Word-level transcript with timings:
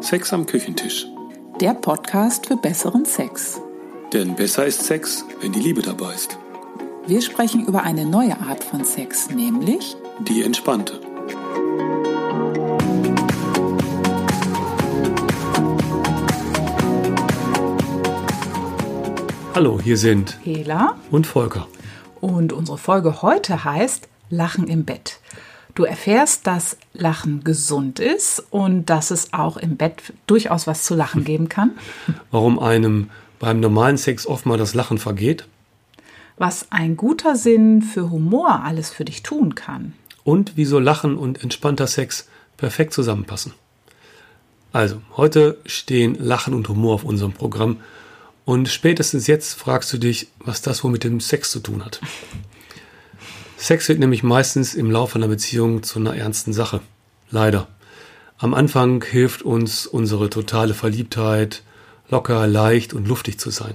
Sex 0.00 0.32
am 0.32 0.46
Küchentisch. 0.46 1.06
Der 1.60 1.74
Podcast 1.74 2.46
für 2.46 2.56
besseren 2.56 3.04
Sex. 3.04 3.60
Denn 4.12 4.34
besser 4.36 4.66
ist 4.66 4.84
Sex, 4.84 5.24
wenn 5.40 5.52
die 5.52 5.60
Liebe 5.60 5.82
dabei 5.82 6.14
ist. 6.14 6.38
Wir 7.06 7.20
sprechen 7.22 7.66
über 7.66 7.82
eine 7.82 8.04
neue 8.06 8.38
Art 8.40 8.62
von 8.62 8.84
Sex, 8.84 9.30
nämlich 9.30 9.96
Die 10.20 10.42
entspannte. 10.42 11.00
Hallo, 19.54 19.80
hier 19.82 19.96
sind 19.96 20.38
Hela. 20.44 20.96
und 21.10 21.26
Volker. 21.26 21.66
Und 22.20 22.52
unsere 22.52 22.78
Folge 22.78 23.22
heute 23.22 23.64
heißt 23.64 24.08
Lachen 24.30 24.66
im 24.68 24.84
Bett. 24.84 25.20
Du 25.74 25.84
erfährst, 25.84 26.46
dass 26.46 26.76
Lachen 27.00 27.44
gesund 27.44 28.00
ist 28.00 28.44
und 28.50 28.86
dass 28.86 29.10
es 29.10 29.32
auch 29.32 29.56
im 29.56 29.76
Bett 29.76 30.12
durchaus 30.26 30.66
was 30.66 30.84
zu 30.84 30.94
lachen 30.94 31.24
geben 31.24 31.48
kann. 31.48 31.72
Warum 32.30 32.58
einem 32.58 33.10
beim 33.38 33.60
normalen 33.60 33.96
Sex 33.96 34.26
oft 34.26 34.46
mal 34.46 34.58
das 34.58 34.74
Lachen 34.74 34.98
vergeht 34.98 35.46
Was 36.36 36.66
ein 36.70 36.96
guter 36.96 37.36
Sinn 37.36 37.82
für 37.82 38.10
Humor 38.10 38.62
alles 38.64 38.90
für 38.90 39.04
dich 39.04 39.22
tun 39.22 39.54
kann. 39.54 39.94
und 40.24 40.52
wieso 40.56 40.78
Lachen 40.78 41.16
und 41.16 41.42
entspannter 41.42 41.86
Sex 41.86 42.28
perfekt 42.56 42.92
zusammenpassen. 42.92 43.52
Also, 44.72 45.00
heute 45.16 45.56
stehen 45.64 46.16
Lachen 46.16 46.52
und 46.52 46.68
Humor 46.68 46.94
auf 46.94 47.04
unserem 47.04 47.32
Programm 47.32 47.78
und 48.44 48.68
spätestens 48.68 49.26
jetzt 49.26 49.54
fragst 49.54 49.92
du 49.92 49.98
dich, 49.98 50.28
was 50.40 50.60
das 50.60 50.84
wohl 50.84 50.90
mit 50.90 51.04
dem 51.04 51.20
Sex 51.20 51.50
zu 51.50 51.60
tun 51.60 51.84
hat. 51.84 52.00
Sex 53.68 53.86
wird 53.90 53.98
nämlich 53.98 54.22
meistens 54.22 54.74
im 54.74 54.90
Laufe 54.90 55.16
einer 55.16 55.28
Beziehung 55.28 55.82
zu 55.82 55.98
einer 55.98 56.16
ernsten 56.16 56.54
Sache. 56.54 56.80
Leider. 57.30 57.68
Am 58.38 58.54
Anfang 58.54 59.04
hilft 59.04 59.42
uns 59.42 59.86
unsere 59.86 60.30
totale 60.30 60.72
Verliebtheit, 60.72 61.62
locker, 62.08 62.46
leicht 62.46 62.94
und 62.94 63.06
luftig 63.06 63.38
zu 63.38 63.50
sein. 63.50 63.74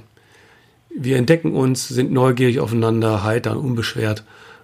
Wir 0.89 1.17
entdecken 1.17 1.53
uns, 1.53 1.87
sind 1.87 2.11
neugierig 2.11 2.59
aufeinander, 2.59 3.23
heiter 3.23 3.51
und 3.51 3.63
unbeschwert. 3.63 4.23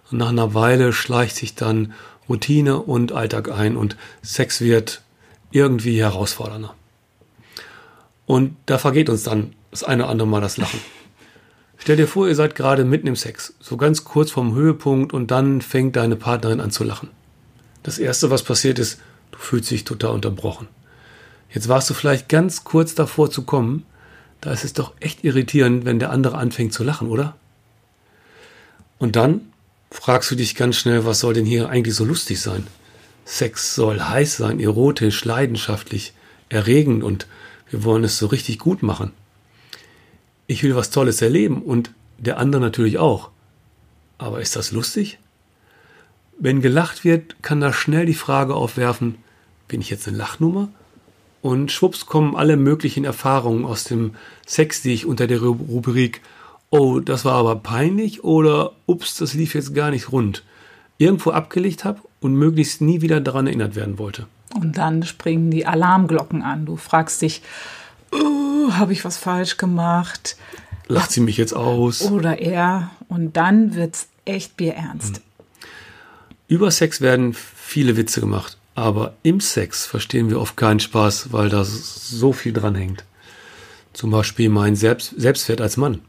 Und 0.09 0.17
nach 0.17 0.30
einer 0.30 0.56
Weile 0.56 0.94
schleicht 0.94 1.36
sich 1.36 1.54
dann 1.54 1.94
Routine 2.28 2.80
und 2.80 3.11
Alltag 3.11 3.52
ein 3.52 3.78
und 3.78 3.98
Sex 4.23 4.61
wird 4.61 5.04
irgendwie 5.52 6.02
herausfordernder. 6.02 6.73
Und 8.26 8.56
da 8.66 8.80
vergeht 8.80 9.09
uns 9.09 9.22
dann 9.22 9.54
das 9.70 9.84
eine 9.84 10.06
oder 10.06 10.11
andere 10.11 10.28
Mal 10.28 10.42
das 10.42 10.58
Lachen. 10.58 10.80
Stell 11.82 11.96
dir 11.96 12.08
vor, 12.08 12.28
ihr 12.28 12.36
seid 12.36 12.56
gerade 12.56 12.84
mitten 12.84 13.08
im 13.08 13.16
Sex, 13.16 13.54
so 13.60 13.78
ganz 13.78 14.04
kurz 14.04 14.32
vom 14.32 14.54
Höhepunkt 14.54 15.14
und 15.14 15.32
dann 15.32 15.62
fängt 15.62 15.96
deine 15.96 16.18
Partnerin 16.18 16.60
an 16.60 16.72
zu 16.72 16.84
lachen. 16.84 17.10
Das 17.84 17.98
erste, 17.98 18.30
was 18.30 18.44
passiert 18.44 18.80
ist, 18.80 19.00
du 19.32 19.40
fühlst 19.40 19.72
dich 19.72 19.86
total 19.86 20.12
unterbrochen. 20.12 20.68
Jetzt 21.52 21.70
warst 21.70 21.90
du 21.90 21.94
vielleicht 21.94 22.28
ganz 22.28 22.66
kurz 22.66 22.96
davor 22.96 23.32
zu 23.32 23.44
kommen, 23.44 23.86
da 24.42 24.52
ist 24.52 24.66
es 24.66 24.74
doch 24.74 24.94
echt 25.00 25.24
irritierend, 25.24 25.86
wenn 25.86 26.00
der 26.00 26.12
andere 26.12 26.38
anfängt 26.38 26.74
zu 26.74 26.84
lachen, 26.84 27.08
oder? 27.08 27.36
Und 28.98 29.16
dann 29.16 29.42
fragst 29.90 30.30
du 30.30 30.36
dich 30.36 30.56
ganz 30.56 30.76
schnell, 30.76 31.06
was 31.06 31.22
soll 31.22 31.34
denn 31.34 31.46
hier 31.46 31.70
eigentlich 31.70 31.96
so 31.96 32.04
lustig 32.04 32.42
sein? 32.42 32.68
Sex 33.24 33.74
soll 33.74 34.02
heiß 34.02 34.38
sein, 34.38 34.60
erotisch, 34.60 35.24
leidenschaftlich, 35.24 36.14
erregend 36.50 37.04
und 37.04 37.26
wir 37.70 37.84
wollen 37.86 38.04
es 38.04 38.18
so 38.18 38.28
richtig 38.28 38.60
gut 38.60 38.84
machen. 38.84 39.14
Ich 40.50 40.64
will 40.64 40.75
was 40.75 40.89
Tolles 40.89 41.22
erleben 41.22 41.61
und 41.61 41.92
der 42.17 42.39
andere 42.39 42.59
natürlich 42.59 42.97
auch. 42.97 43.30
Aber 44.17 44.42
ist 44.42 44.55
das 44.55 44.72
lustig? 44.72 45.19
Wenn 46.39 46.59
gelacht 46.61 47.03
wird, 47.03 47.44
kann 47.44 47.61
da 47.61 47.72
schnell 47.72 48.08
die 48.08 48.16
Frage 48.16 48.55
aufwerfen, 48.55 49.16
bin 49.67 49.80
ich 49.80 49.92
jetzt 49.92 50.08
eine 50.08 50.17
Lachnummer? 50.17 50.70
Und 51.44 51.72
schwupps 51.72 52.08
kommen 52.08 52.36
alle 52.36 52.58
möglichen 52.58 53.05
Erfahrungen 53.05 53.64
aus 53.64 53.83
dem 53.83 54.16
Sex, 54.47 54.81
die 54.81 54.92
ich 54.92 55.05
unter 55.05 55.27
der 55.27 55.39
Ru- 55.39 55.67
Rubrik 55.70 56.22
Oh, 56.71 56.99
das 56.99 57.26
war 57.26 57.33
aber 57.36 57.55
peinlich 57.58 58.23
oder 58.23 58.71
Ups, 58.88 59.17
das 59.17 59.36
lief 59.36 59.54
jetzt 59.54 59.76
gar 59.76 59.92
nicht 59.92 60.11
rund, 60.11 60.43
irgendwo 60.98 61.30
abgelegt 61.30 61.86
habe 61.86 61.99
und 62.21 62.33
möglichst 62.33 62.82
nie 62.82 63.02
wieder 63.02 63.21
daran 63.21 63.45
erinnert 63.45 63.76
werden 63.76 63.99
wollte. 63.99 64.26
Und 64.55 64.77
dann 64.80 65.04
springen 65.04 65.52
die 65.52 65.67
Alarmglocken 65.67 66.42
an. 66.42 66.65
Du 66.65 66.76
fragst 66.76 67.21
dich, 67.21 67.43
oh, 68.11 68.48
habe 68.78 68.94
ich 68.94 69.06
was 69.06 69.18
falsch 69.18 69.58
gemacht? 69.58 70.38
Lacht 70.88 71.12
sie 71.12 71.22
mich 71.22 71.38
jetzt 71.38 71.54
aus? 71.54 72.02
Oder 72.02 72.40
er. 72.40 72.92
Und 73.08 73.38
dann 73.38 73.76
wird's 73.76 74.08
echt 74.26 74.58
bierernst. 74.58 75.22
Über 76.48 76.72
Sex 76.72 77.00
werden 77.02 77.34
viele 77.34 77.96
Witze 77.96 78.22
gemacht, 78.22 78.58
aber 78.74 79.14
im 79.22 79.40
Sex 79.40 79.86
verstehen 79.86 80.30
wir 80.30 80.40
oft 80.40 80.58
keinen 80.58 80.80
Spaß, 80.80 81.32
weil 81.32 81.50
da 81.50 81.64
so 81.64 82.34
viel 82.34 82.54
dran 82.54 82.76
hängt. 82.76 83.06
Zum 83.94 84.10
Beispiel 84.12 84.50
mein 84.50 84.76
Selbst 84.76 85.14
Selbstwert 85.18 85.62
als 85.62 85.78
Mann. 85.78 86.02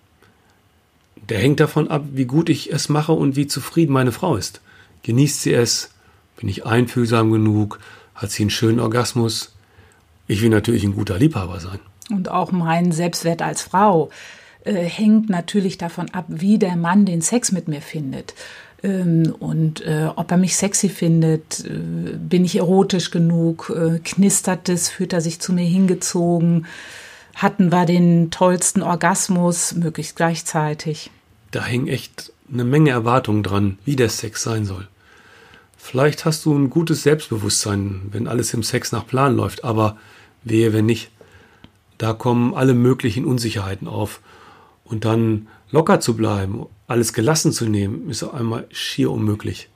Der 1.28 1.38
hängt 1.38 1.60
davon 1.60 1.88
ab, 1.88 2.04
wie 2.12 2.25
gut 2.25 2.48
ich 2.48 2.72
es 2.72 2.88
mache 2.88 3.12
und 3.12 3.37
wie 3.37 3.47
zufrieden 3.47 3.92
meine 3.92 4.12
Frau 4.12 4.37
ist. 4.37 4.60
Genießt 5.03 5.42
sie 5.42 5.53
es? 5.53 5.91
Bin 6.37 6.48
ich 6.48 6.65
einfühlsam 6.65 7.31
genug? 7.31 7.78
Hat 8.15 8.31
sie 8.31 8.42
einen 8.42 8.50
schönen 8.50 8.81
Orgasmus? 8.81 9.53
Ich 10.27 10.42
will 10.42 10.48
natürlich 10.48 10.84
ein 10.84 10.94
guter 10.94 11.19
Liebhaber 11.19 11.60
sein. 11.60 11.81
Und 12.10 12.28
auch 12.28 12.53
mein 12.53 12.93
Selbstwert 12.93 13.43
als 13.43 13.62
Frau 13.62 14.10
äh, 14.65 14.75
hängt 14.75 15.31
natürlich 15.31 15.78
davon 15.78 16.10
ab, 16.10 16.26
wie 16.28 16.59
der 16.59 16.76
Mann 16.76 17.06
den 17.06 17.22
Sex 17.22 17.53
mit 17.53 17.69
mir 17.69 17.81
findet. 17.81 18.34
Ähm, 18.82 19.34
und 19.38 19.82
äh, 19.82 20.09
ob 20.16 20.31
er 20.31 20.37
mich 20.37 20.56
sexy 20.56 20.88
findet, 20.88 21.65
äh, 21.65 22.16
bin 22.16 22.44
ich 22.44 22.56
erotisch 22.56 23.10
genug, 23.10 23.72
äh, 23.75 23.98
knistert 23.98 24.69
es, 24.69 24.88
fühlt 24.88 25.12
er 25.12 25.21
sich 25.21 25.41
zu 25.41 25.53
mir 25.53 25.65
hingezogen, 25.65 26.66
hatten 27.34 27.71
wir 27.71 27.87
den 27.87 28.31
tollsten 28.31 28.82
Orgasmus, 28.82 29.75
möglichst 29.75 30.16
gleichzeitig. 30.16 31.10
Da 31.50 31.65
hängen 31.65 31.88
echt 31.88 32.32
eine 32.53 32.65
Menge 32.65 32.91
Erwartungen 32.91 33.42
dran, 33.42 33.78
wie 33.84 33.97
der 33.97 34.09
Sex 34.09 34.42
sein 34.42 34.65
soll. 34.65 34.88
Vielleicht 35.77 36.25
hast 36.25 36.44
du 36.44 36.54
ein 36.54 36.71
gutes 36.71 37.03
Selbstbewusstsein, 37.03 38.03
wenn 38.10 38.28
alles 38.28 38.53
im 38.54 38.62
Sex 38.62 38.92
nach 38.92 39.06
Plan 39.06 39.34
läuft, 39.37 39.65
aber 39.65 39.97
wehe, 40.44 40.72
wenn 40.72 40.87
nicht. 40.87 41.10
Da 42.00 42.14
kommen 42.14 42.54
alle 42.54 42.72
möglichen 42.72 43.26
Unsicherheiten 43.26 43.86
auf. 43.86 44.22
Und 44.84 45.04
dann 45.04 45.48
locker 45.70 46.00
zu 46.00 46.16
bleiben, 46.16 46.64
alles 46.86 47.12
gelassen 47.12 47.52
zu 47.52 47.66
nehmen, 47.66 48.08
ist 48.08 48.22
auf 48.22 48.32
einmal 48.32 48.66
schier 48.70 49.10
unmöglich. 49.10 49.68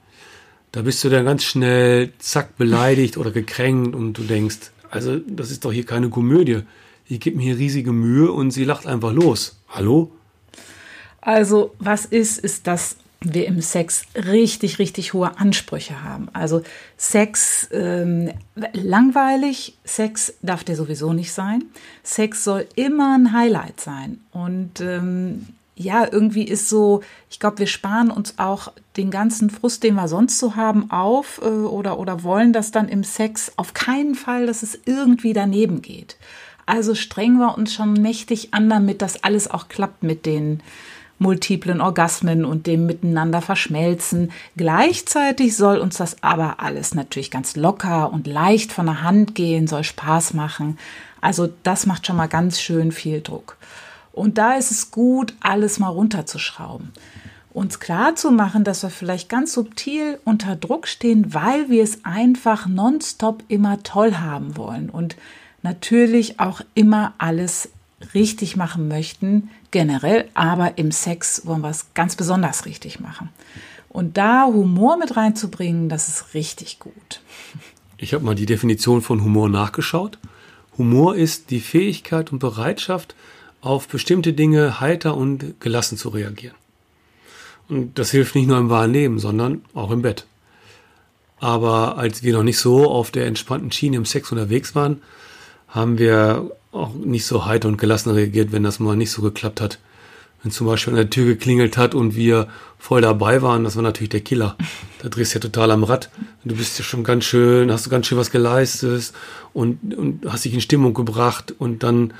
Da 0.72 0.80
bist 0.80 1.04
du 1.04 1.10
dann 1.10 1.26
ganz 1.26 1.44
schnell, 1.44 2.14
zack, 2.18 2.56
beleidigt 2.56 3.18
oder 3.18 3.30
gekränkt 3.30 3.94
und 3.94 4.14
du 4.14 4.22
denkst, 4.22 4.70
also 4.90 5.18
das 5.18 5.50
ist 5.50 5.66
doch 5.66 5.72
hier 5.72 5.84
keine 5.84 6.08
Komödie. 6.08 6.62
Ich 7.04 7.20
gebe 7.20 7.36
mir 7.36 7.42
hier 7.42 7.58
riesige 7.58 7.92
Mühe 7.92 8.32
und 8.32 8.52
sie 8.52 8.64
lacht 8.64 8.86
einfach 8.86 9.12
los. 9.12 9.60
Hallo? 9.68 10.10
Also, 11.20 11.74
was 11.78 12.06
ist, 12.06 12.38
ist, 12.38 12.66
dass 12.66 12.96
wir 13.32 13.46
im 13.46 13.60
Sex 13.60 14.04
richtig, 14.14 14.78
richtig 14.78 15.14
hohe 15.14 15.38
Ansprüche 15.38 16.02
haben. 16.02 16.28
Also 16.32 16.62
Sex 16.96 17.68
ähm, 17.72 18.32
langweilig, 18.72 19.76
Sex 19.84 20.34
darf 20.42 20.64
der 20.64 20.76
sowieso 20.76 21.12
nicht 21.12 21.32
sein. 21.32 21.64
Sex 22.02 22.44
soll 22.44 22.66
immer 22.74 23.16
ein 23.16 23.32
Highlight 23.32 23.80
sein. 23.80 24.20
Und 24.32 24.80
ähm, 24.80 25.46
ja, 25.76 26.06
irgendwie 26.10 26.44
ist 26.44 26.68
so, 26.68 27.02
ich 27.30 27.40
glaube, 27.40 27.58
wir 27.58 27.66
sparen 27.66 28.10
uns 28.10 28.38
auch 28.38 28.72
den 28.96 29.10
ganzen 29.10 29.50
Frust, 29.50 29.82
den 29.82 29.94
wir 29.94 30.08
sonst 30.08 30.38
so 30.38 30.54
haben, 30.54 30.90
auf 30.90 31.40
äh, 31.42 31.46
oder, 31.46 31.98
oder 31.98 32.22
wollen 32.22 32.52
das 32.52 32.70
dann 32.70 32.88
im 32.88 33.02
Sex 33.02 33.52
auf 33.56 33.74
keinen 33.74 34.14
Fall, 34.14 34.46
dass 34.46 34.62
es 34.62 34.78
irgendwie 34.84 35.32
daneben 35.32 35.82
geht. 35.82 36.16
Also 36.66 36.94
strengen 36.94 37.38
wir 37.38 37.58
uns 37.58 37.74
schon 37.74 37.92
mächtig 37.94 38.54
an, 38.54 38.70
damit 38.70 39.02
das 39.02 39.22
alles 39.22 39.50
auch 39.50 39.68
klappt 39.68 40.02
mit 40.02 40.26
den 40.26 40.62
multiplen 41.18 41.80
Orgasmen 41.80 42.44
und 42.44 42.66
dem 42.66 42.86
Miteinander 42.86 43.40
verschmelzen. 43.40 44.32
Gleichzeitig 44.56 45.56
soll 45.56 45.78
uns 45.78 45.96
das 45.96 46.22
aber 46.22 46.60
alles 46.60 46.94
natürlich 46.94 47.30
ganz 47.30 47.56
locker 47.56 48.12
und 48.12 48.26
leicht 48.26 48.72
von 48.72 48.86
der 48.86 49.02
Hand 49.02 49.34
gehen, 49.34 49.66
soll 49.66 49.84
Spaß 49.84 50.34
machen. 50.34 50.78
Also 51.20 51.48
das 51.62 51.86
macht 51.86 52.06
schon 52.06 52.16
mal 52.16 52.26
ganz 52.28 52.60
schön 52.60 52.92
viel 52.92 53.20
Druck. 53.20 53.56
Und 54.12 54.38
da 54.38 54.54
ist 54.54 54.70
es 54.70 54.90
gut, 54.90 55.34
alles 55.40 55.78
mal 55.78 55.88
runterzuschrauben. 55.88 56.92
Uns 57.52 57.78
klar 57.80 58.16
zu 58.16 58.30
machen, 58.30 58.64
dass 58.64 58.82
wir 58.82 58.90
vielleicht 58.90 59.28
ganz 59.28 59.52
subtil 59.52 60.18
unter 60.24 60.56
Druck 60.56 60.88
stehen, 60.88 61.32
weil 61.34 61.68
wir 61.70 61.84
es 61.84 62.04
einfach 62.04 62.66
nonstop 62.66 63.44
immer 63.48 63.82
toll 63.82 64.16
haben 64.16 64.56
wollen 64.56 64.90
und 64.90 65.16
natürlich 65.62 66.40
auch 66.40 66.60
immer 66.74 67.14
alles 67.18 67.68
richtig 68.12 68.56
machen 68.56 68.88
möchten, 68.88 69.50
generell, 69.70 70.28
aber 70.34 70.76
im 70.76 70.92
Sex 70.92 71.46
wollen 71.46 71.62
wir 71.62 71.70
es 71.70 71.86
ganz 71.94 72.16
besonders 72.16 72.66
richtig 72.66 73.00
machen. 73.00 73.30
Und 73.88 74.16
da 74.16 74.46
Humor 74.46 74.96
mit 74.96 75.16
reinzubringen, 75.16 75.88
das 75.88 76.08
ist 76.08 76.34
richtig 76.34 76.80
gut. 76.80 77.20
Ich 77.96 78.12
habe 78.12 78.24
mal 78.24 78.34
die 78.34 78.46
Definition 78.46 79.00
von 79.02 79.22
Humor 79.22 79.48
nachgeschaut. 79.48 80.18
Humor 80.76 81.14
ist 81.14 81.50
die 81.50 81.60
Fähigkeit 81.60 82.32
und 82.32 82.40
Bereitschaft, 82.40 83.14
auf 83.60 83.88
bestimmte 83.88 84.34
Dinge 84.34 84.80
heiter 84.80 85.16
und 85.16 85.60
gelassen 85.60 85.96
zu 85.96 86.10
reagieren. 86.10 86.56
Und 87.68 87.98
das 87.98 88.10
hilft 88.10 88.34
nicht 88.34 88.46
nur 88.46 88.58
im 88.58 88.68
wahren 88.68 88.92
Leben, 88.92 89.18
sondern 89.18 89.64
auch 89.72 89.90
im 89.90 90.02
Bett. 90.02 90.26
Aber 91.38 91.96
als 91.96 92.22
wir 92.22 92.34
noch 92.34 92.42
nicht 92.42 92.58
so 92.58 92.90
auf 92.90 93.10
der 93.10 93.26
entspannten 93.26 93.72
Schiene 93.72 93.96
im 93.96 94.04
Sex 94.04 94.30
unterwegs 94.32 94.74
waren, 94.74 95.02
haben 95.68 95.98
wir 95.98 96.50
auch 96.74 96.92
nicht 96.94 97.24
so 97.24 97.46
heiter 97.46 97.68
und 97.68 97.78
gelassen 97.78 98.10
reagiert, 98.10 98.52
wenn 98.52 98.62
das 98.62 98.80
mal 98.80 98.96
nicht 98.96 99.10
so 99.10 99.22
geklappt 99.22 99.60
hat. 99.60 99.78
Wenn 100.42 100.52
zum 100.52 100.66
Beispiel 100.66 100.92
an 100.92 100.98
der 100.98 101.10
Tür 101.10 101.24
geklingelt 101.24 101.78
hat 101.78 101.94
und 101.94 102.16
wir 102.16 102.48
voll 102.78 103.00
dabei 103.00 103.40
waren, 103.40 103.64
das 103.64 103.76
war 103.76 103.82
natürlich 103.82 104.10
der 104.10 104.20
Killer. 104.20 104.56
Da 105.02 105.10
drehst 105.10 105.34
du 105.34 105.36
ja 105.38 105.42
total 105.42 105.70
am 105.70 105.84
Rad. 105.84 106.08
Du 106.44 106.56
bist 106.56 106.78
ja 106.78 106.84
schon 106.84 107.04
ganz 107.04 107.26
schön, 107.26 107.70
hast 107.70 107.84
du 107.84 107.90
ganz 107.90 108.06
schön 108.06 108.16
was 108.16 108.30
geleistet 108.30 109.12
und, 109.52 109.94
und 109.94 110.24
hast 110.26 110.46
dich 110.46 110.54
in 110.54 110.62
Stimmung 110.62 110.94
gebracht 110.94 111.54
und 111.58 111.82
dann 111.82 112.14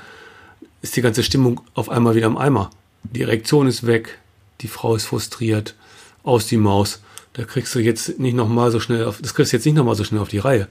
ist 0.83 0.95
die 0.95 1.01
ganze 1.01 1.23
Stimmung 1.23 1.61
auf 1.73 1.89
einmal 1.89 2.13
wieder 2.13 2.27
im 2.27 2.37
Eimer. 2.37 2.69
Die 3.01 3.23
Erektion 3.23 3.65
ist 3.65 3.87
weg, 3.87 4.19
die 4.61 4.67
Frau 4.67 4.95
ist 4.95 5.05
frustriert, 5.05 5.73
aus 6.21 6.45
die 6.45 6.57
Maus. 6.57 7.01
Da 7.33 7.43
kriegst 7.43 7.73
du 7.73 7.79
jetzt 7.79 8.19
nicht 8.19 8.35
nochmal 8.35 8.69
so 8.69 8.79
schnell 8.79 9.05
auf, 9.05 9.19
das 9.19 9.33
kriegst 9.33 9.51
du 9.51 9.57
jetzt 9.57 9.65
nicht 9.65 9.75
nochmal 9.75 9.95
so 9.95 10.03
schnell 10.03 10.21
auf 10.21 10.29
die 10.29 10.37
Reihe. 10.37 10.67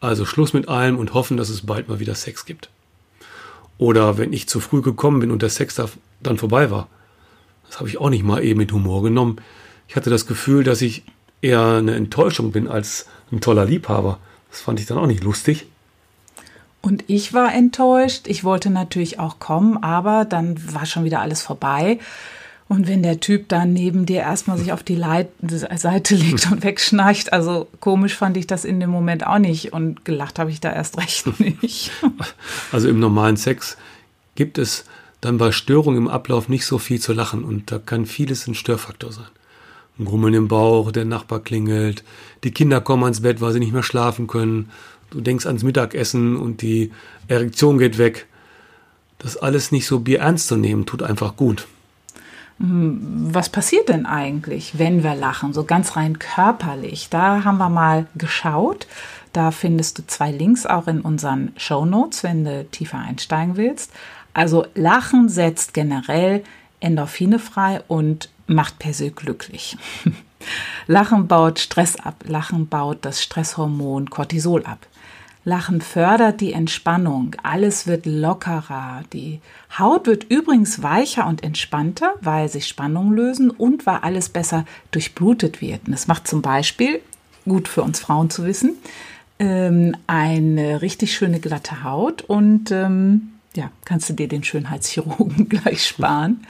Also 0.00 0.24
Schluss 0.24 0.54
mit 0.54 0.68
allem 0.68 0.96
und 0.96 1.12
hoffen, 1.12 1.36
dass 1.36 1.50
es 1.50 1.66
bald 1.66 1.90
mal 1.90 2.00
wieder 2.00 2.14
Sex 2.14 2.46
gibt. 2.46 2.70
Oder 3.78 4.18
wenn 4.18 4.32
ich 4.32 4.48
zu 4.48 4.60
früh 4.60 4.82
gekommen 4.82 5.20
bin 5.20 5.30
und 5.30 5.40
der 5.42 5.50
Sex 5.50 5.80
dann 6.20 6.38
vorbei 6.38 6.70
war. 6.70 6.88
Das 7.68 7.78
habe 7.78 7.88
ich 7.88 7.98
auch 7.98 8.10
nicht 8.10 8.24
mal 8.24 8.42
eben 8.42 8.58
mit 8.58 8.72
Humor 8.72 9.02
genommen. 9.02 9.36
Ich 9.88 9.96
hatte 9.96 10.10
das 10.10 10.26
Gefühl, 10.26 10.64
dass 10.64 10.82
ich 10.82 11.04
eher 11.40 11.64
eine 11.64 11.94
Enttäuschung 11.94 12.52
bin 12.52 12.66
als 12.66 13.06
ein 13.30 13.40
toller 13.40 13.64
Liebhaber. 13.64 14.18
Das 14.50 14.60
fand 14.60 14.80
ich 14.80 14.86
dann 14.86 14.98
auch 14.98 15.06
nicht 15.06 15.22
lustig. 15.22 15.66
Und 16.80 17.04
ich 17.08 17.34
war 17.34 17.52
enttäuscht. 17.52 18.26
Ich 18.28 18.44
wollte 18.44 18.70
natürlich 18.70 19.18
auch 19.18 19.38
kommen, 19.38 19.82
aber 19.82 20.24
dann 20.24 20.56
war 20.72 20.86
schon 20.86 21.04
wieder 21.04 21.20
alles 21.20 21.42
vorbei. 21.42 21.98
Und 22.68 22.86
wenn 22.86 23.02
der 23.02 23.18
Typ 23.18 23.48
dann 23.48 23.72
neben 23.72 24.04
dir 24.04 24.20
erstmal 24.20 24.58
sich 24.58 24.72
auf 24.72 24.82
die 24.82 24.94
Leit 24.94 25.30
Seite 25.40 26.14
legt 26.14 26.52
und 26.52 26.62
wegschnarcht, 26.62 27.32
also 27.32 27.66
komisch 27.80 28.14
fand 28.14 28.36
ich 28.36 28.46
das 28.46 28.66
in 28.66 28.78
dem 28.78 28.90
Moment 28.90 29.26
auch 29.26 29.38
nicht 29.38 29.72
und 29.72 30.04
gelacht 30.04 30.38
habe 30.38 30.50
ich 30.50 30.60
da 30.60 30.70
erst 30.72 30.98
recht 30.98 31.40
nicht. 31.62 31.90
Also 32.70 32.88
im 32.88 33.00
normalen 33.00 33.38
Sex 33.38 33.78
gibt 34.34 34.58
es 34.58 34.84
dann 35.22 35.38
bei 35.38 35.50
Störungen 35.50 36.02
im 36.02 36.08
Ablauf 36.08 36.50
nicht 36.50 36.66
so 36.66 36.78
viel 36.78 37.00
zu 37.00 37.14
lachen 37.14 37.42
und 37.42 37.72
da 37.72 37.78
kann 37.78 38.04
vieles 38.04 38.46
ein 38.46 38.54
Störfaktor 38.54 39.12
sein. 39.12 39.26
Ein 39.98 40.04
Grummeln 40.04 40.34
im 40.34 40.48
Bauch, 40.48 40.92
der 40.92 41.06
Nachbar 41.06 41.40
klingelt, 41.40 42.04
die 42.44 42.50
Kinder 42.50 42.82
kommen 42.82 43.02
ans 43.02 43.22
Bett, 43.22 43.40
weil 43.40 43.52
sie 43.52 43.60
nicht 43.60 43.72
mehr 43.72 43.82
schlafen 43.82 44.26
können, 44.26 44.70
du 45.10 45.22
denkst 45.22 45.46
ans 45.46 45.62
Mittagessen 45.62 46.36
und 46.36 46.60
die 46.60 46.92
Erektion 47.28 47.78
geht 47.78 47.96
weg. 47.96 48.26
Das 49.18 49.38
alles 49.38 49.72
nicht 49.72 49.86
so 49.86 50.00
bierernst 50.00 50.48
zu 50.48 50.56
nehmen, 50.56 50.84
tut 50.84 51.02
einfach 51.02 51.34
gut. 51.34 51.66
Hm, 52.58 53.28
was 53.32 53.48
passiert 53.48 53.88
denn 53.88 54.06
eigentlich, 54.06 54.78
wenn 54.78 55.02
wir 55.02 55.14
lachen, 55.14 55.52
so 55.52 55.64
ganz 55.64 55.96
rein 55.96 56.18
körperlich? 56.18 57.08
Da 57.10 57.44
haben 57.44 57.58
wir 57.58 57.68
mal 57.68 58.06
geschaut. 58.16 58.86
Da 59.32 59.50
findest 59.50 59.98
du 59.98 60.06
zwei 60.06 60.30
Links 60.30 60.66
auch 60.66 60.88
in 60.88 61.00
unseren 61.00 61.52
Show 61.56 61.84
Notes, 61.84 62.24
wenn 62.24 62.44
du 62.44 62.64
tiefer 62.64 62.98
einsteigen 62.98 63.56
willst. 63.56 63.92
Also 64.34 64.66
Lachen 64.74 65.28
setzt 65.28 65.74
generell 65.74 66.42
Endorphine 66.80 67.38
frei 67.38 67.82
und 67.88 68.30
macht 68.46 68.78
per 68.78 68.94
se 68.94 69.10
glücklich. 69.10 69.76
Lachen 70.86 71.28
baut 71.28 71.58
Stress 71.58 71.96
ab. 71.96 72.24
Lachen 72.26 72.68
baut 72.68 72.98
das 73.02 73.22
Stresshormon 73.22 74.10
Cortisol 74.10 74.64
ab. 74.64 74.86
Lachen 75.48 75.80
fördert 75.80 76.42
die 76.42 76.52
Entspannung. 76.52 77.34
Alles 77.42 77.86
wird 77.86 78.04
lockerer. 78.04 79.02
Die 79.14 79.40
Haut 79.78 80.06
wird 80.06 80.24
übrigens 80.24 80.82
weicher 80.82 81.26
und 81.26 81.42
entspannter, 81.42 82.12
weil 82.20 82.50
sich 82.50 82.68
Spannungen 82.68 83.16
lösen 83.16 83.50
und 83.50 83.86
weil 83.86 83.96
alles 84.02 84.28
besser 84.28 84.66
durchblutet 84.90 85.62
wird. 85.62 85.86
Und 85.86 85.92
das 85.92 86.06
macht 86.06 86.28
zum 86.28 86.42
Beispiel, 86.42 87.00
gut 87.46 87.66
für 87.66 87.82
uns 87.82 87.98
Frauen 87.98 88.28
zu 88.28 88.44
wissen, 88.44 88.76
ähm, 89.38 89.96
eine 90.06 90.82
richtig 90.82 91.14
schöne 91.14 91.40
glatte 91.40 91.82
Haut 91.82 92.20
und 92.20 92.70
ähm, 92.70 93.30
ja, 93.56 93.70
kannst 93.86 94.10
du 94.10 94.12
dir 94.12 94.28
den 94.28 94.44
Schönheitschirurgen 94.44 95.48
gleich 95.48 95.86
sparen. 95.86 96.46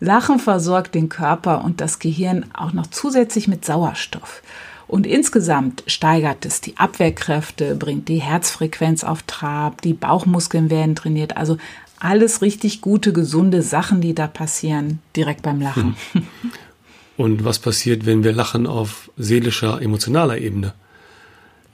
Lachen 0.00 0.40
versorgt 0.40 0.96
den 0.96 1.08
Körper 1.08 1.62
und 1.62 1.80
das 1.80 2.00
Gehirn 2.00 2.46
auch 2.52 2.72
noch 2.72 2.88
zusätzlich 2.88 3.46
mit 3.46 3.64
Sauerstoff. 3.64 4.42
Und 4.86 5.06
insgesamt 5.06 5.82
steigert 5.86 6.44
es 6.44 6.60
die 6.60 6.76
Abwehrkräfte, 6.76 7.74
bringt 7.74 8.08
die 8.08 8.20
Herzfrequenz 8.20 9.02
auf 9.04 9.22
Trab, 9.22 9.80
die 9.82 9.94
Bauchmuskeln 9.94 10.70
werden 10.70 10.94
trainiert. 10.94 11.36
Also 11.36 11.56
alles 11.98 12.42
richtig 12.42 12.80
gute, 12.80 13.12
gesunde 13.12 13.62
Sachen, 13.62 14.00
die 14.00 14.14
da 14.14 14.26
passieren, 14.26 15.00
direkt 15.16 15.42
beim 15.42 15.60
Lachen. 15.60 15.96
Hm. 16.12 16.22
Und 17.16 17.44
was 17.44 17.60
passiert, 17.60 18.06
wenn 18.06 18.24
wir 18.24 18.32
lachen 18.32 18.66
auf 18.66 19.10
seelischer, 19.16 19.80
emotionaler 19.80 20.38
Ebene? 20.38 20.74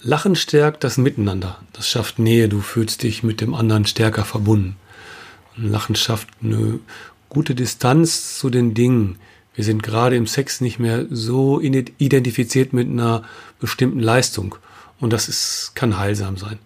Lachen 0.03 0.37
stärkt 0.37 0.85
das 0.85 0.99
Miteinander. 0.99 1.59
Das 1.73 1.89
schafft 1.89 2.19
Nähe. 2.19 2.49
Du 2.49 2.61
fühlst 2.61 3.03
dich 3.03 3.23
mit 3.23 3.41
dem 3.41 3.55
anderen 3.55 3.87
stärker 3.87 4.25
verbunden. 4.25 4.77
Lachen 5.57 5.95
schafft 5.95 6.29
eine 6.43 6.79
gute 7.29 7.55
Distanz 7.55 8.39
zu 8.39 8.51
den 8.51 8.75
Dingen. 8.75 9.19
Wir 9.55 9.65
sind 9.65 9.83
gerade 9.83 10.17
im 10.17 10.27
Sex 10.27 10.61
nicht 10.61 10.79
mehr 10.79 11.07
so 11.11 11.61
identifiziert 11.61 12.73
mit 12.73 12.89
einer 12.89 13.23
bestimmten 13.59 14.01
Leistung. 14.01 14.55
Und 15.01 15.13
das 15.13 15.29
ist, 15.29 15.73
kann 15.75 15.99
heilsam 15.99 16.37
sein. 16.37 16.59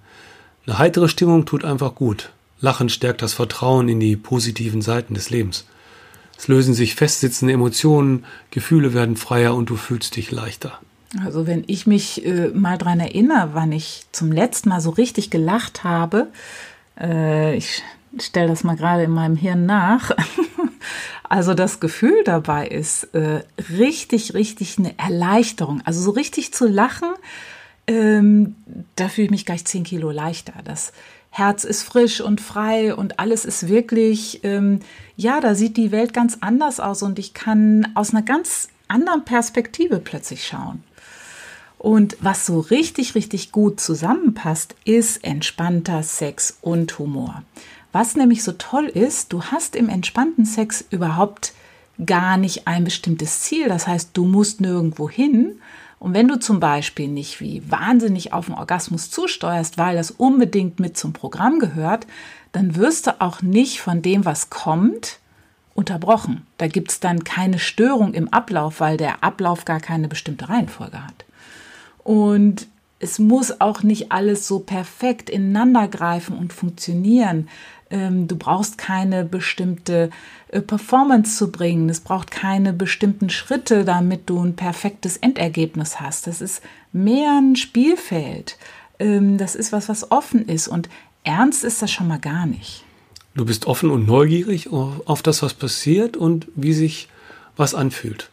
Eine 0.67 0.79
heitere 0.79 1.09
Stimmung 1.09 1.47
tut 1.47 1.65
einfach 1.65 1.95
gut. 1.95 2.31
Lachen 2.61 2.89
stärkt 2.89 3.23
das 3.23 3.35
Vertrauen 3.35 3.89
in 3.89 4.01
die 4.01 4.17
positiven 4.17 4.83
Seiten 4.83 5.15
des 5.15 5.31
Lebens. 5.31 5.67
Es 6.37 6.49
lösen 6.49 6.75
sich 6.75 6.95
festsitzende 6.95 7.55
Emotionen, 7.55 8.25
Gefühle 8.51 8.93
werden 8.93 9.17
freier 9.17 9.55
und 9.55 9.71
du 9.71 9.77
fühlst 9.77 10.17
dich 10.17 10.31
leichter. 10.31 10.79
Also 11.23 11.47
wenn 11.47 11.63
ich 11.69 11.87
mich 11.87 12.27
äh, 12.27 12.49
mal 12.49 12.77
dran 12.77 12.99
erinnere, 12.99 13.51
wann 13.53 13.71
ich 13.71 14.05
zum 14.11 14.33
letzten 14.33 14.71
Mal 14.71 14.81
so 14.81 14.91
richtig 14.91 15.31
gelacht 15.31 15.85
habe, 15.85 16.29
äh, 17.01 17.57
ich 17.57 17.83
stelle 18.21 18.49
das 18.49 18.65
mal 18.65 18.77
gerade 18.77 19.05
in 19.05 19.13
meinem 19.13 19.37
Hirn 19.37 19.65
nach. 19.67 20.11
Also 21.29 21.55
das 21.55 21.81
Gefühl 21.81 22.23
dabei 22.25 22.69
ist 22.69 23.15
äh, 23.15 23.43
richtig, 23.76 24.35
richtig 24.35 24.79
eine 24.79 24.99
Erleichterung. 24.99 25.81
Also 25.85 26.00
so 26.00 26.11
richtig 26.11 26.53
zu 26.53 26.67
lachen, 26.67 27.09
ähm, 27.87 28.55
da 28.97 29.09
fühle 29.09 29.26
ich 29.26 29.31
mich 29.31 29.47
gleich 29.47 29.65
zehn 29.65 29.85
Kilo 29.85 30.11
leichter. 30.11 30.55
Das 30.65 30.93
Herz 31.31 31.65
ist 31.65 31.82
frisch 31.82 32.21
und 32.21 32.41
frei 32.41 32.94
und 32.94 33.19
alles 33.19 33.44
ist 33.44 33.69
wirklich, 33.69 34.44
ähm, 34.44 34.81
ja, 35.17 35.41
da 35.41 35.55
sieht 35.55 35.76
die 35.76 35.91
Welt 35.91 36.12
ganz 36.12 36.38
anders 36.41 36.79
aus 36.79 37.03
und 37.03 37.19
ich 37.19 37.35
kann 37.35 37.88
aus 37.94 38.15
einer 38.15 38.23
ganz 38.23 38.69
anderen 38.87 39.25
Perspektive 39.25 39.99
plötzlich 39.99 40.47
schauen. 40.47 40.85
Und 41.79 42.17
was 42.21 42.47
so 42.47 42.61
richtig, 42.61 43.15
richtig 43.15 43.53
gut 43.53 43.81
zusammenpasst, 43.81 44.75
ist 44.85 45.25
entspannter 45.25 46.02
Sex 46.02 46.59
und 46.62 46.99
Humor. 46.99 47.43
Was 47.95 48.17
nämlich 48.17 48.43
so 48.43 48.51
toll 48.51 48.87
ist, 48.87 49.33
du 49.33 49.41
hast 49.45 49.77
im 49.77 49.89
entspannten 49.89 50.45
Sex 50.45 50.85
überhaupt 50.91 51.53
gar 52.05 52.37
nicht 52.37 52.67
ein 52.67 52.83
bestimmtes 52.83 53.43
Ziel. 53.43 53.69
Das 53.69 53.87
heißt, 53.87 54.11
du 54.15 54.25
musst 54.25 54.61
nirgendwo 54.61 55.09
hin. 55.09 55.61
Und 56.01 56.13
wenn 56.13 56.27
du 56.27 56.41
zum 56.41 56.59
Beispiel 56.59 57.07
nicht 57.07 57.41
wie 57.41 57.63
wahnsinnig 57.71 58.33
auf 58.33 58.47
den 58.47 58.57
Orgasmus 58.57 59.13
zusteuerst, 59.13 59.79
weil 59.79 59.95
das 59.95 60.11
unbedingt 60.11 60.81
mit 60.81 60.97
zum 60.97 61.13
Programm 61.13 61.61
gehört, 61.61 62.09
dann 62.51 62.75
wirst 62.75 63.07
du 63.07 63.21
auch 63.21 63.43
nicht 63.43 63.81
von 63.81 64.03
dem, 64.03 64.25
was 64.25 64.51
kommt, 64.51 65.21
unterbrochen. 65.75 66.49
Da 66.59 66.67
gibt 66.67 66.91
es 66.91 66.99
dann 66.99 67.23
keine 67.23 67.61
Störung 67.61 68.13
im 68.13 68.29
Ablauf, 68.29 68.81
weil 68.81 68.97
der 68.97 69.23
Ablauf 69.23 69.65
gar 69.65 69.79
keine 69.79 70.09
bestimmte 70.09 70.49
Reihenfolge 70.49 71.01
hat. 71.01 71.25
Und 72.03 72.67
es 73.05 73.19
muss 73.19 73.61
auch 73.61 73.83
nicht 73.83 74.13
alles 74.13 74.49
so 74.49 74.61
perfekt 74.61 75.29
ineinander 75.29 75.89
greifen 75.89 76.39
und 76.39 76.55
funktionieren. 76.55 77.49
Ähm, 77.91 78.29
du 78.29 78.37
brauchst 78.37 78.79
keine 78.79 79.25
bestimmte 79.25 80.11
äh, 80.49 80.61
Performance 80.61 81.37
zu 81.37 81.50
bringen. 81.50 81.88
Es 81.88 82.00
braucht 82.00 82.31
keine 82.31 82.73
bestimmten 82.73 83.31
Schritte, 83.31 83.85
damit 83.85 84.29
du 84.31 84.43
ein 84.43 84.57
perfektes 84.57 85.17
Endergebnis 85.17 86.00
hast. 86.00 86.26
Das 86.26 86.41
ist 86.41 86.62
mehr 86.93 87.38
ein 87.41 87.57
Spielfeld. 87.57 88.57
Ähm, 88.99 89.38
das 89.38 89.55
ist 89.55 89.73
was, 89.73 89.88
was 89.88 90.11
offen 90.11 90.47
ist. 90.49 90.69
Und 90.69 90.88
ernst 91.25 91.64
ist 91.64 91.83
das 91.83 91.91
schon 91.91 92.09
mal 92.09 92.19
gar 92.19 92.47
nicht. 92.47 92.85
Du 93.35 93.45
bist 93.45 93.67
offen 93.67 93.91
und 93.91 94.07
neugierig 94.07 94.71
auf 94.73 95.21
das, 95.23 95.43
was 95.43 95.55
passiert 95.55 96.17
und 96.17 96.47
wie 96.55 96.73
sich 96.73 97.09
was 97.57 97.75
anfühlt. 97.75 98.31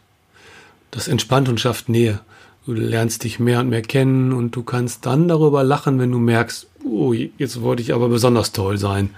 Das 0.92 1.08
entspannt 1.08 1.48
und 1.48 1.58
schafft 1.58 1.88
Nähe. 1.88 2.20
Du 2.66 2.72
lernst 2.72 3.24
dich 3.24 3.40
mehr 3.40 3.58
und 3.58 3.70
mehr 3.70 3.82
kennen 3.82 4.32
und 4.32 4.54
du 4.54 4.62
kannst 4.62 5.04
dann 5.04 5.26
darüber 5.26 5.64
lachen, 5.64 5.98
wenn 5.98 6.12
du 6.12 6.18
merkst, 6.18 6.68
oh, 6.84 7.12
jetzt 7.12 7.62
wollte 7.62 7.82
ich 7.82 7.92
aber 7.92 8.08
besonders 8.08 8.52
toll 8.52 8.78
sein. 8.78 9.10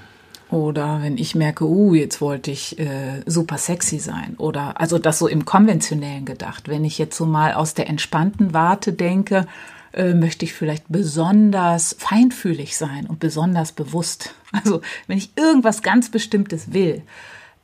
Oder 0.55 1.03
wenn 1.03 1.19
ich 1.19 1.35
merke, 1.35 1.65
uh, 1.65 1.95
jetzt 1.95 2.21
wollte 2.21 2.53
ich 2.53 2.79
äh, 2.79 3.23
super 3.27 3.59
sexy 3.59 3.99
sein. 3.99 4.37
Oder 4.39 4.81
also 4.81 5.01
das 5.01 5.19
so 5.19 5.27
im 5.27 5.45
konventionellen 5.45 6.25
gedacht. 6.25 6.69
Wenn 6.69 6.85
ich 6.85 6.97
jetzt 6.97 7.17
so 7.17 7.27
mal 7.27 7.55
aus 7.55 7.75
der 7.75 7.89
entspannten 7.89 8.55
Warte 8.55 8.93
denke, 8.93 9.49
äh, 9.93 10.15
möchte 10.15 10.45
ich 10.45 10.53
vielleicht 10.53 10.85
besonders 10.89 11.97
feinfühlig 11.99 12.77
sein 12.77 13.07
und 13.07 13.19
besonders 13.19 13.73
bewusst. 13.73 14.33
Also 14.53 14.83
wenn 15.09 15.19
ich 15.19 15.37
irgendwas 15.37 15.83
ganz 15.83 16.13
Bestimmtes 16.13 16.73
will, 16.73 17.03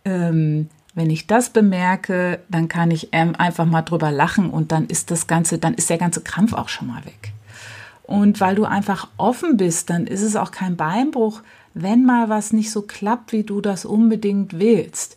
ähm, 0.05 0.69
wenn 0.93 1.09
ich 1.09 1.29
das 1.29 1.51
bemerke, 1.51 2.41
dann 2.49 2.67
kann 2.67 2.91
ich 2.91 3.11
ähm, 3.13 3.37
einfach 3.39 3.67
mal 3.67 3.83
drüber 3.83 4.11
lachen 4.11 4.51
und 4.51 4.73
dann 4.73 4.87
ist 4.87 5.13
das 5.13 5.29
Ganze, 5.29 5.59
dann 5.59 5.75
ist 5.75 5.89
der 5.89 5.99
ganze 5.99 6.23
Krampf 6.23 6.53
auch 6.53 6.69
schon 6.69 6.89
mal 6.89 7.05
weg. 7.05 7.33
Und 8.03 8.41
weil 8.41 8.57
du 8.57 8.65
einfach 8.65 9.07
offen 9.19 9.57
bist, 9.57 9.89
dann 9.89 10.09
ist 10.09 10.23
es 10.23 10.35
auch 10.35 10.51
kein 10.51 10.77
Beinbruch, 10.77 11.43
wenn 11.75 12.05
mal 12.05 12.29
was 12.29 12.53
nicht 12.53 12.71
so 12.71 12.83
klappt, 12.83 13.33
wie 13.33 13.45
du 13.45 13.61
das 13.61 13.85
unbedingt 13.85 14.59
willst. 14.59 15.17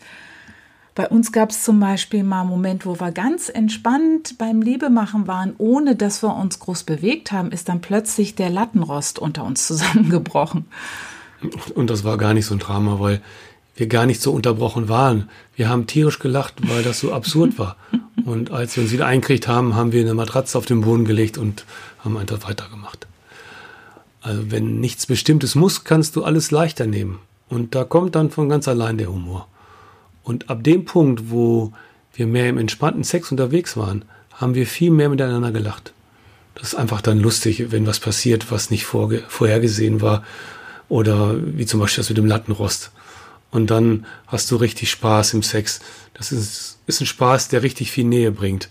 Bei 0.95 1.09
uns 1.09 1.31
gab 1.31 1.49
es 1.49 1.63
zum 1.63 1.79
Beispiel 1.79 2.23
mal 2.23 2.41
einen 2.41 2.49
Moment, 2.51 2.85
wo 2.85 2.99
wir 2.99 3.11
ganz 3.11 3.49
entspannt 3.49 4.37
beim 4.37 4.61
Liebemachen 4.61 5.25
waren, 5.25 5.55
ohne 5.57 5.95
dass 5.95 6.21
wir 6.21 6.35
uns 6.35 6.59
groß 6.59 6.83
bewegt 6.83 7.31
haben, 7.31 7.51
ist 7.51 7.67
dann 7.67 7.81
plötzlich 7.81 8.35
der 8.35 8.51
Lattenrost 8.51 9.17
unter 9.17 9.43
uns 9.43 9.65
zusammengebrochen. 9.67 10.65
Und 11.73 11.89
das 11.89 12.03
war 12.03 12.17
gar 12.17 12.33
nicht 12.33 12.45
so 12.45 12.55
ein 12.55 12.59
Drama, 12.59 12.99
weil 12.99 13.21
wir 13.75 13.87
gar 13.87 14.05
nicht 14.05 14.21
so 14.21 14.31
unterbrochen 14.31 14.87
waren. 14.87 15.29
Wir 15.55 15.67
haben 15.67 15.87
tierisch 15.87 16.19
gelacht, 16.19 16.55
weil 16.69 16.83
das 16.83 16.99
so 16.99 17.11
absurd 17.11 17.57
war. 17.57 17.75
Und 18.25 18.51
als 18.51 18.75
wir 18.75 18.83
uns 18.83 18.93
wieder 18.93 19.07
einkriegt 19.07 19.47
haben, 19.47 19.75
haben 19.75 19.91
wir 19.91 20.01
eine 20.01 20.13
Matratze 20.13 20.57
auf 20.57 20.65
den 20.65 20.81
Boden 20.81 21.03
gelegt 21.03 21.37
und 21.37 21.65
haben 21.99 22.15
einfach 22.15 22.47
weitergemacht. 22.47 23.07
Also 24.23 24.51
wenn 24.51 24.79
nichts 24.79 25.05
Bestimmtes 25.05 25.53
muss, 25.53 25.83
kannst 25.83 26.15
du 26.15 26.23
alles 26.23 26.49
leichter 26.49 26.87
nehmen. 26.87 27.19
Und 27.49 27.75
da 27.75 27.83
kommt 27.83 28.15
dann 28.15 28.31
von 28.31 28.47
ganz 28.47 28.69
allein 28.69 28.97
der 28.97 29.09
Humor. 29.09 29.49
Und 30.23 30.49
ab 30.49 30.63
dem 30.63 30.85
Punkt, 30.85 31.29
wo 31.29 31.73
wir 32.13 32.25
mehr 32.25 32.47
im 32.47 32.57
entspannten 32.57 33.03
Sex 33.03 33.31
unterwegs 33.31 33.75
waren, 33.75 34.05
haben 34.31 34.55
wir 34.55 34.65
viel 34.65 34.91
mehr 34.91 35.09
miteinander 35.09 35.51
gelacht. 35.51 35.93
Das 36.55 36.69
ist 36.69 36.75
einfach 36.75 37.01
dann 37.01 37.19
lustig, 37.19 37.71
wenn 37.71 37.85
was 37.85 37.99
passiert, 37.99 38.49
was 38.49 38.71
nicht 38.71 38.85
vorhergesehen 38.85 39.99
war. 39.99 40.23
Oder 40.87 41.35
wie 41.57 41.65
zum 41.65 41.81
Beispiel 41.81 42.01
das 42.01 42.09
mit 42.09 42.17
dem 42.17 42.25
Lattenrost. 42.25 42.91
Und 43.51 43.71
dann 43.71 44.05
hast 44.27 44.49
du 44.51 44.55
richtig 44.55 44.89
Spaß 44.89 45.33
im 45.33 45.43
Sex. 45.43 45.81
Das 46.13 46.31
ist, 46.31 46.79
ist 46.87 47.01
ein 47.01 47.07
Spaß, 47.07 47.49
der 47.49 47.61
richtig 47.61 47.91
viel 47.91 48.05
Nähe 48.05 48.31
bringt. 48.31 48.69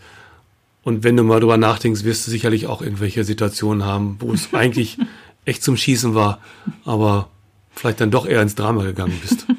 Und 0.83 1.05
wenn 1.05 1.17
du 1.17 1.25
mal 1.25 1.41
drüber 1.41 1.59
nachdenkst, 1.59 2.05
wirst 2.05 2.27
du 2.27 2.31
sicherlich 2.31 2.67
auch 2.67 2.81
irgendwelche 2.81 3.23
Situationen 3.23 3.85
haben, 3.85 4.17
wo 4.19 4.33
es 4.33 4.49
eigentlich 4.55 4.99
echt 5.45 5.63
zum 5.63 5.77
Schießen 5.77 6.15
war, 6.15 6.39
aber 6.85 7.29
vielleicht 7.75 8.01
dann 8.01 8.11
doch 8.11 8.27
eher 8.27 8.43
ins 8.43 8.55
Drama 8.55 8.85
gegangen 8.85 9.19
bist. 9.21 9.47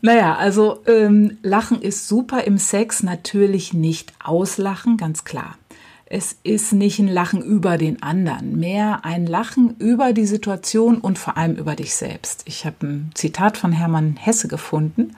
Naja, 0.00 0.36
also 0.36 0.80
ähm, 0.86 1.38
Lachen 1.42 1.82
ist 1.82 2.06
super 2.06 2.44
im 2.44 2.56
Sex, 2.56 3.02
natürlich 3.02 3.74
nicht 3.74 4.12
auslachen, 4.22 4.96
ganz 4.96 5.24
klar. 5.24 5.58
Es 6.06 6.38
ist 6.44 6.72
nicht 6.72 7.00
ein 7.00 7.08
Lachen 7.08 7.42
über 7.42 7.76
den 7.76 8.02
anderen, 8.02 8.58
mehr 8.58 9.04
ein 9.04 9.26
Lachen 9.26 9.76
über 9.78 10.12
die 10.12 10.24
Situation 10.24 10.98
und 10.98 11.18
vor 11.18 11.36
allem 11.36 11.56
über 11.56 11.74
dich 11.74 11.94
selbst. 11.94 12.42
Ich 12.46 12.64
habe 12.64 12.86
ein 12.86 13.10
Zitat 13.14 13.58
von 13.58 13.72
Hermann 13.72 14.16
Hesse 14.16 14.48
gefunden. 14.48 15.16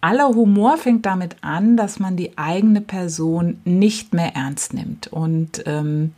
Aller 0.00 0.28
Humor 0.28 0.76
fängt 0.76 1.06
damit 1.06 1.36
an, 1.40 1.76
dass 1.76 1.98
man 1.98 2.16
die 2.16 2.36
eigene 2.36 2.82
Person 2.82 3.60
nicht 3.64 4.12
mehr 4.12 4.36
ernst 4.36 4.74
nimmt. 4.74 5.08
Und 5.08 5.62
ähm, 5.66 6.12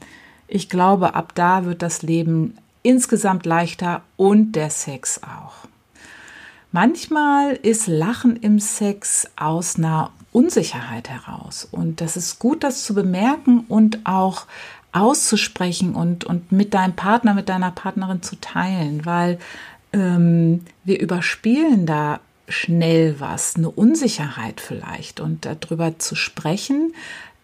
ich 0.49 0.69
glaube, 0.69 1.15
ab 1.15 1.33
da 1.35 1.65
wird 1.65 1.83
das 1.83 2.03
Leben 2.03 2.57
insgesamt 2.83 3.47
leichter 3.47 4.03
und 4.17 4.53
der 4.53 4.71
Sex 4.71 5.21
auch. 5.23 5.67
Manchmal 6.73 7.53
ist 7.55 7.87
Lachen 7.87 8.37
im 8.37 8.59
Sex 8.59 9.29
aus 9.37 9.77
einer 9.77 10.11
Unsicherheit 10.33 11.09
heraus. 11.09 11.69
Und 11.71 12.01
das 12.01 12.17
ist 12.17 12.41
gut, 12.41 12.65
das 12.65 12.85
zu 12.85 12.95
bemerken 12.95 13.65
und 13.69 14.01
auch 14.05 14.47
auszusprechen 14.91 15.95
und, 15.95 16.25
und 16.25 16.53
mit 16.53 16.75
deinem 16.75 16.95
Partner, 16.95 17.35
mit 17.35 17.49
deiner 17.49 17.71
Partnerin 17.71 18.23
zu 18.23 18.41
teilen, 18.41 19.07
weil 19.07 19.39
ähm, 19.93 20.63
wir 20.85 21.01
überspielen 21.01 21.87
da 21.87 22.21
schnell 22.49 23.21
was, 23.21 23.57
eine 23.57 23.71
Unsicherheit 23.71 24.61
vielleicht. 24.61 25.21
Und 25.21 25.47
darüber 25.47 25.99
zu 25.99 26.17
sprechen, 26.17 26.93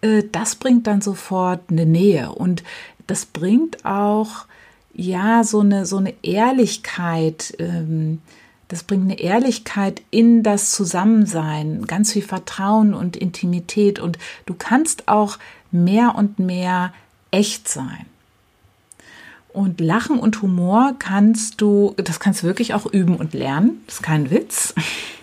äh, 0.01 0.23
das 0.31 0.55
bringt 0.55 0.87
dann 0.87 1.01
sofort 1.01 1.61
eine 1.69 1.85
Nähe. 1.85 2.31
Und 2.31 2.63
das 3.07 3.25
bringt 3.25 3.85
auch, 3.85 4.45
ja, 4.93 5.43
so 5.43 5.61
eine, 5.61 5.85
so 5.85 5.97
eine 5.97 6.13
Ehrlichkeit, 6.23 7.55
ähm, 7.59 8.21
das 8.67 8.83
bringt 8.83 9.03
eine 9.03 9.19
Ehrlichkeit 9.19 10.01
in 10.11 10.43
das 10.43 10.71
Zusammensein, 10.71 11.85
ganz 11.87 12.13
viel 12.13 12.21
Vertrauen 12.21 12.93
und 12.93 13.17
Intimität 13.17 13.99
und 13.99 14.17
du 14.45 14.53
kannst 14.53 15.07
auch 15.07 15.37
mehr 15.71 16.15
und 16.15 16.39
mehr 16.39 16.93
echt 17.31 17.67
sein. 17.67 18.05
Und 19.53 19.81
Lachen 19.81 20.17
und 20.17 20.41
Humor 20.41 20.95
kannst 20.97 21.59
du, 21.59 21.93
das 21.97 22.21
kannst 22.21 22.43
du 22.43 22.47
wirklich 22.47 22.73
auch 22.73 22.85
üben 22.85 23.17
und 23.17 23.33
lernen. 23.33 23.81
Das 23.85 23.95
ist 23.95 24.03
kein 24.03 24.31
Witz. 24.31 24.73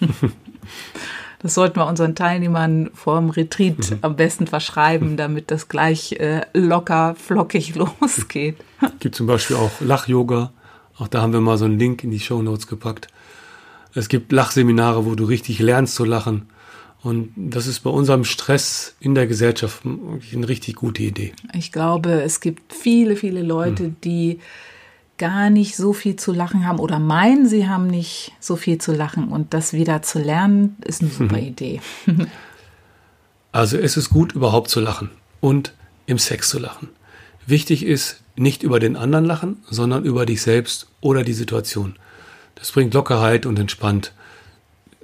Das 1.40 1.54
sollten 1.54 1.76
wir 1.76 1.86
unseren 1.86 2.14
Teilnehmern 2.14 2.90
vor 2.94 3.18
dem 3.18 3.30
Retreat 3.30 3.90
mhm. 3.90 3.98
am 4.02 4.16
besten 4.16 4.46
verschreiben, 4.46 5.16
damit 5.16 5.50
das 5.50 5.68
gleich 5.68 6.12
äh, 6.12 6.42
locker, 6.52 7.14
flockig 7.14 7.74
losgeht. 8.00 8.56
Gibt 8.98 9.14
zum 9.14 9.26
Beispiel 9.26 9.56
auch 9.56 9.70
Lach-Yoga. 9.80 10.52
Auch 10.98 11.08
da 11.08 11.22
haben 11.22 11.32
wir 11.32 11.40
mal 11.40 11.58
so 11.58 11.64
einen 11.64 11.78
Link 11.78 12.02
in 12.02 12.10
die 12.10 12.20
Show 12.20 12.42
Notes 12.42 12.66
gepackt. 12.66 13.08
Es 13.94 14.08
gibt 14.08 14.32
Lachseminare, 14.32 15.06
wo 15.06 15.14
du 15.14 15.24
richtig 15.24 15.60
lernst 15.60 15.94
zu 15.94 16.04
lachen. 16.04 16.48
Und 17.02 17.32
das 17.36 17.68
ist 17.68 17.80
bei 17.80 17.90
unserem 17.90 18.24
Stress 18.24 18.96
in 18.98 19.14
der 19.14 19.28
Gesellschaft 19.28 19.82
eine 19.84 20.48
richtig 20.48 20.74
gute 20.74 21.04
Idee. 21.04 21.32
Ich 21.54 21.70
glaube, 21.70 22.10
es 22.22 22.40
gibt 22.40 22.72
viele, 22.72 23.14
viele 23.14 23.42
Leute, 23.42 23.84
hm. 23.84 23.96
die 24.02 24.40
gar 25.18 25.50
nicht 25.50 25.76
so 25.76 25.92
viel 25.92 26.16
zu 26.16 26.32
lachen 26.32 26.66
haben 26.66 26.78
oder 26.78 26.98
meinen, 26.98 27.48
sie 27.48 27.68
haben 27.68 27.86
nicht 27.86 28.32
so 28.40 28.56
viel 28.56 28.78
zu 28.78 28.92
lachen. 28.92 29.28
Und 29.28 29.52
das 29.52 29.72
wieder 29.72 30.02
zu 30.02 30.18
lernen, 30.18 30.76
ist 30.84 31.02
eine 31.02 31.10
super 31.10 31.38
Idee. 31.38 31.80
Also 33.50 33.78
es 33.78 33.96
ist 33.96 34.10
gut, 34.10 34.32
überhaupt 34.32 34.68
zu 34.68 34.78
lachen 34.78 35.10
und 35.40 35.72
im 36.06 36.18
Sex 36.18 36.50
zu 36.50 36.58
lachen. 36.58 36.90
Wichtig 37.46 37.84
ist, 37.84 38.20
nicht 38.36 38.62
über 38.62 38.78
den 38.78 38.94
anderen 38.94 39.24
lachen, 39.24 39.56
sondern 39.68 40.04
über 40.04 40.26
dich 40.26 40.42
selbst 40.42 40.86
oder 41.00 41.24
die 41.24 41.32
Situation. 41.32 41.96
Das 42.54 42.72
bringt 42.72 42.94
Lockerheit 42.94 43.46
und 43.46 43.58
entspannt. 43.58 44.12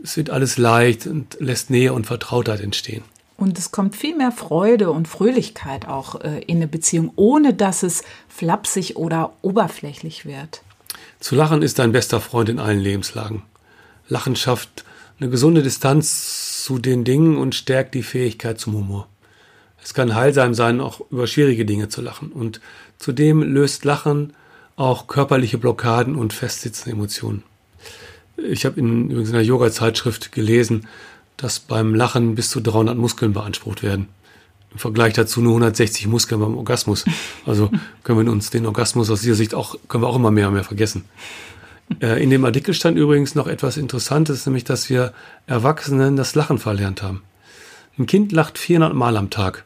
Es 0.03 0.17
wird 0.17 0.31
alles 0.31 0.59
leicht 0.59 1.07
und 1.07 1.37
lässt 1.41 1.71
Nähe 1.71 1.93
und 1.93 2.07
Vertrautheit 2.07 2.61
entstehen. 2.61 3.03
Und 3.37 3.59
es 3.59 3.73
kommt 3.73 3.97
viel 3.97 4.17
mehr 4.17 4.33
Freude 4.33 4.91
und 4.91 5.09
Fröhlichkeit 5.09 5.89
auch 5.89 6.21
äh, 6.21 6.41
in 6.47 6.59
eine 6.59 6.69
Beziehung, 6.69 7.13
ohne 7.17 7.53
dass 7.53 7.83
es 7.83 8.03
flapsig 8.29 8.97
oder 8.97 9.33
oberflächlich 9.43 10.25
wird. 10.25 10.63
Zu 11.19 11.35
lachen 11.35 11.63
ist 11.63 11.79
dein 11.79 11.93
bester 11.93 12.21
Freund 12.21 12.49
in 12.49 12.59
allen 12.61 12.81
Lebenslagen. 12.81 13.43
Lachen 14.09 14.37
schafft 14.37 14.85
eine 15.19 15.31
gesunde 15.31 15.63
Distanz 15.63 16.63
zu 16.65 16.79
den 16.79 17.05
Dingen 17.05 17.37
und 17.37 17.55
stärkt 17.55 17.95
die 17.95 18.03
Fähigkeit 18.03 18.61
zum 18.61 18.75
Humor. 18.75 19.09
Es 19.83 19.95
kann 19.95 20.15
heilsam 20.15 20.55
sein, 20.55 20.81
auch 20.81 21.01
über 21.11 21.27
schwierige 21.27 21.65
Dinge 21.65 21.89
zu 21.89 22.01
lachen. 22.01 22.33
Und 22.33 22.61
zudem 22.99 23.43
löst 23.43 23.85
Lachen 23.85 24.33
auch 24.77 25.07
körperliche 25.07 25.59
Blockaden 25.59 26.17
und 26.17 26.33
festsitzende 26.33 26.93
Emotionen. 26.93 27.43
Ich 28.37 28.65
habe 28.65 28.81
in, 28.81 29.11
übrigens 29.11 29.29
in 29.29 29.37
einer 29.37 29.45
Yoga-Zeitschrift 29.45 30.33
gelesen, 30.33 30.89
dass 31.37 31.61
beim 31.61 31.95
Lachen 31.95 32.35
bis 32.35 32.51
zu 32.51 32.61
300 32.61 32.97
Muskeln 32.97 33.33
beansprucht 33.33 33.83
werden. 33.83 34.09
Im 34.73 34.79
Vergleich 34.79 35.15
dazu 35.15 35.41
nur 35.41 35.53
160 35.53 36.07
Muskeln 36.09 36.41
beim 36.41 36.57
Orgasmus. 36.57 37.05
Also 37.47 37.71
können 38.03 38.27
wir 38.27 38.33
uns 38.33 38.51
den 38.51 38.67
Orgasmus 38.67 39.11
aus 39.11 39.21
dieser 39.21 39.37
Sicht 39.37 39.55
auch, 39.55 39.77
können 39.89 40.03
wir 40.03 40.09
auch 40.09 40.17
immer 40.17 40.31
mehr 40.31 40.49
und 40.49 40.55
mehr 40.55 40.65
vergessen. 40.65 41.05
Äh, 42.01 42.23
in 42.23 42.31
dem 42.31 42.45
Artikel 42.45 42.75
stand 42.75 42.99
übrigens 42.99 43.35
noch 43.35 43.47
etwas 43.47 43.77
Interessantes, 43.77 44.47
nämlich, 44.47 44.65
dass 44.65 44.91
wir 44.91 45.13
Erwachsenen 45.47 46.17
das 46.17 46.35
Lachen 46.35 46.59
verlernt 46.59 47.03
haben. 47.03 47.23
Ein 47.99 48.07
Kind 48.07 48.33
lacht 48.33 48.59
400 48.59 48.95
Mal 48.95 49.17
am 49.17 49.31
Tag. 49.31 49.65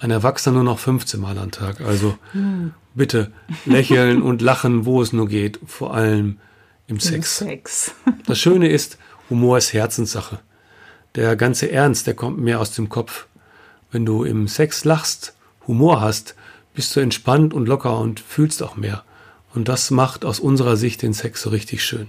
Ein 0.00 0.10
Erwachsener 0.10 0.54
nur 0.54 0.64
noch 0.64 0.78
15 0.78 1.20
Mal 1.20 1.36
am 1.38 1.50
Tag. 1.50 1.80
Also 1.80 2.16
hm. 2.32 2.72
bitte 2.94 3.32
lächeln 3.66 4.22
und 4.22 4.40
lachen, 4.40 4.86
wo 4.86 5.02
es 5.02 5.12
nur 5.12 5.28
geht, 5.28 5.58
vor 5.66 5.92
allem 5.92 6.38
im 6.86 7.00
Sex. 7.00 7.40
Im 7.40 7.48
Sex. 7.48 7.94
das 8.26 8.38
Schöne 8.38 8.68
ist, 8.68 8.96
Humor 9.28 9.58
ist 9.58 9.72
Herzenssache. 9.72 10.38
Der 11.18 11.34
ganze 11.34 11.72
Ernst, 11.72 12.06
der 12.06 12.14
kommt 12.14 12.38
mehr 12.38 12.60
aus 12.60 12.70
dem 12.70 12.88
Kopf. 12.88 13.26
Wenn 13.90 14.06
du 14.06 14.22
im 14.22 14.46
Sex 14.46 14.84
lachst, 14.84 15.34
Humor 15.66 16.00
hast, 16.00 16.36
bist 16.74 16.94
du 16.94 17.00
entspannt 17.00 17.52
und 17.52 17.66
locker 17.66 17.98
und 17.98 18.20
fühlst 18.20 18.62
auch 18.62 18.76
mehr. 18.76 19.02
Und 19.52 19.66
das 19.66 19.90
macht 19.90 20.24
aus 20.24 20.38
unserer 20.38 20.76
Sicht 20.76 21.02
den 21.02 21.12
Sex 21.12 21.42
so 21.42 21.50
richtig 21.50 21.82
schön. 21.82 22.06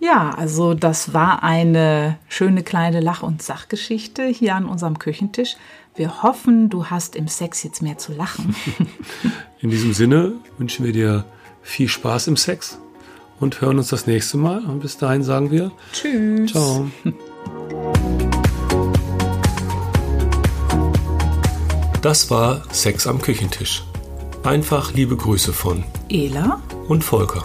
Ja, 0.00 0.30
also 0.30 0.72
das 0.72 1.12
war 1.12 1.42
eine 1.42 2.18
schöne 2.30 2.62
kleine 2.62 3.00
Lach- 3.00 3.22
und 3.22 3.42
Sachgeschichte 3.42 4.24
hier 4.24 4.54
an 4.54 4.64
unserem 4.64 4.98
Küchentisch. 4.98 5.56
Wir 5.94 6.22
hoffen, 6.22 6.70
du 6.70 6.86
hast 6.86 7.16
im 7.16 7.28
Sex 7.28 7.62
jetzt 7.64 7.82
mehr 7.82 7.98
zu 7.98 8.14
lachen. 8.14 8.56
In 9.60 9.68
diesem 9.68 9.92
Sinne 9.92 10.32
wünschen 10.56 10.86
wir 10.86 10.94
dir 10.94 11.26
viel 11.60 11.88
Spaß 11.88 12.28
im 12.28 12.38
Sex 12.38 12.78
und 13.40 13.60
hören 13.60 13.76
uns 13.76 13.88
das 13.88 14.06
nächste 14.06 14.38
Mal. 14.38 14.64
Und 14.64 14.80
bis 14.80 14.96
dahin 14.96 15.22
sagen 15.22 15.50
wir 15.50 15.70
Tschüss. 15.92 16.52
Ciao. 16.52 16.90
Das 22.08 22.30
war 22.30 22.62
Sex 22.72 23.06
am 23.06 23.20
Küchentisch. 23.20 23.84
Einfach 24.42 24.94
liebe 24.94 25.14
Grüße 25.14 25.52
von 25.52 25.84
Ela 26.08 26.62
und 26.88 27.04
Volker. 27.04 27.42